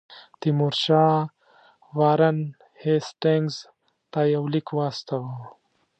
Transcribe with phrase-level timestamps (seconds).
[0.39, 1.15] تیمورشاه
[1.97, 2.37] وارن
[2.83, 3.55] هیسټینګز
[4.11, 5.33] ته یو لیک واستاوه.